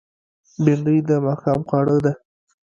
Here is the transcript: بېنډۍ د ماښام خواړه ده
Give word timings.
بېنډۍ 0.63 0.97
د 1.09 1.11
ماښام 1.25 1.59
خواړه 1.67 1.97
ده 2.05 2.13